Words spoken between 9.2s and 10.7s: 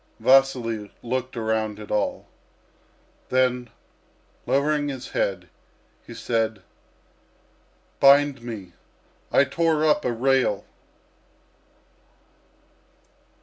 I tore up a rail!"